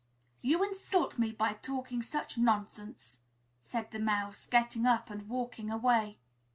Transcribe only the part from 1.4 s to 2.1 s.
talking